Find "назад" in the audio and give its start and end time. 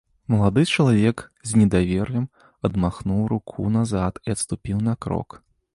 3.79-4.13